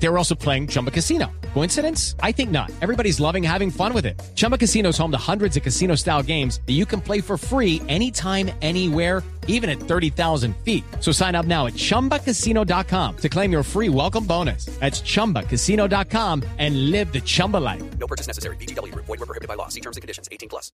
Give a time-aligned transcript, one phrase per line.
[0.00, 1.30] They were also playing Chumba Casino.
[1.54, 2.14] Coincidence?
[2.22, 2.70] I think not.
[2.80, 4.20] Everybody's loving having fun with it.
[4.34, 7.36] Chumba Casino is home to hundreds of casino style games that you can play for
[7.36, 10.84] free anytime, anywhere, even at 30,000 feet.
[11.00, 14.66] So sign up now at chumbacasino.com to claim your free welcome bonus.
[14.78, 17.82] That's chumbacasino.com and live the Chumba life.
[17.98, 18.56] No purchase necessary.
[18.56, 18.94] BGW.
[18.94, 19.68] Void were prohibited by law.
[19.68, 20.28] See terms and conditions.
[20.30, 20.70] 18 plus.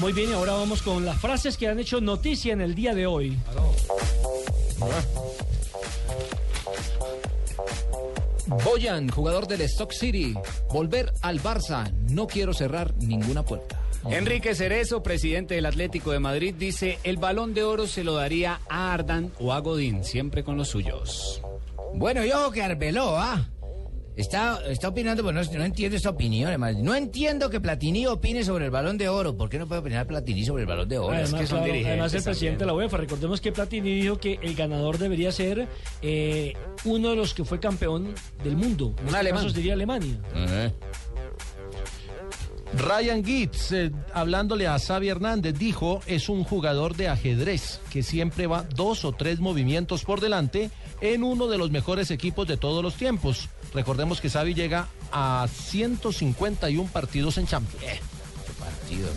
[0.00, 3.06] Muy bien, ahora vamos con las frases que han hecho noticia en el día de
[3.06, 3.38] hoy.
[8.46, 10.34] Boyan, jugador del Stock City,
[10.72, 11.90] volver al Barça.
[12.10, 13.80] No quiero cerrar ninguna puerta.
[14.08, 18.60] Enrique Cerezo, presidente del Atlético de Madrid, dice el balón de oro se lo daría
[18.68, 21.42] a Ardan o a Godín, siempre con los suyos.
[21.94, 23.48] Bueno, yo que Arbeloa
[24.16, 26.48] está, está opinando, pero no, no entiendo esta opinión.
[26.48, 26.76] además.
[26.76, 29.36] No entiendo que Platini opine sobre el balón de oro.
[29.36, 31.14] ¿Por qué no puede opinar Platini sobre el balón de oro?
[31.14, 32.58] Además, que son claro, además el presidente también.
[32.58, 35.68] de la UEFA, recordemos que Platini dijo que el ganador debería ser
[36.02, 38.94] eh, uno de los que fue campeón del mundo.
[38.98, 39.42] En este alemán.
[39.42, 40.18] caso sería Alemania.
[40.34, 40.72] Ajá.
[42.76, 48.46] Ryan Giggs, eh, hablándole a Xavi Hernández, dijo, es un jugador de ajedrez que siempre
[48.46, 52.82] va dos o tres movimientos por delante en uno de los mejores equipos de todos
[52.82, 53.48] los tiempos.
[53.72, 57.84] Recordemos que Xavi llega a 151 partidos en Champions.
[58.58, 59.08] Partido.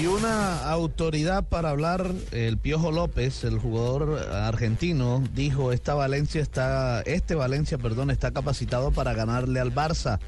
[0.00, 7.02] Y una autoridad para hablar, el Piojo López, el jugador argentino, dijo esta Valencia está,
[7.02, 10.18] este Valencia, perdón, está capacitado para ganarle al Barça.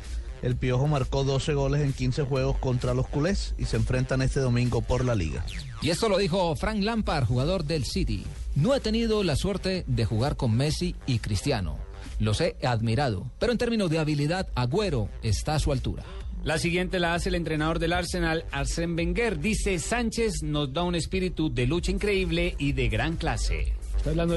[0.45, 4.41] El Piojo marcó 12 goles en 15 juegos contra los culés y se enfrentan este
[4.41, 5.43] domingo por la liga.
[5.81, 8.27] Y esto lo dijo Frank Lampard, jugador del City.
[8.55, 11.79] No he tenido la suerte de jugar con Messi y Cristiano.
[12.19, 16.05] Los he admirado, pero en términos de habilidad, Agüero está a su altura.
[16.43, 19.41] La siguiente la hace el entrenador del Arsenal, Arsène Wenger.
[19.41, 23.73] Dice Sánchez nos da un espíritu de lucha increíble y de gran clase.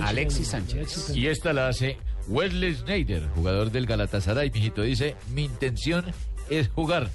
[0.02, 1.14] Alexis Sánchez.
[1.14, 4.82] Y esta la hace Wesley Snyder, jugador del Galatasaray, mijito.
[4.82, 6.06] Dice, mi intención
[6.50, 7.10] es jugar.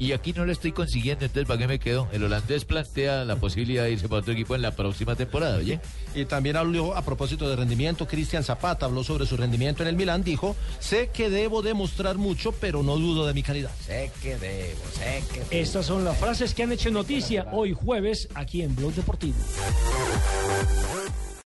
[0.00, 2.08] Y aquí no lo estoy consiguiendo, entonces ¿para qué me quedo?
[2.12, 5.80] El holandés plantea la posibilidad de irse para otro equipo en la próxima temporada, ¿oye?
[6.14, 9.96] Y también habló a propósito de rendimiento, Cristian Zapata habló sobre su rendimiento en el
[9.96, 13.72] Milán, dijo, sé que debo demostrar mucho, pero no dudo de mi calidad.
[13.84, 15.50] Sé que debo, sé que debo.
[15.50, 19.34] Estas son las frases que han hecho noticia hoy jueves aquí en Blog Deportivo.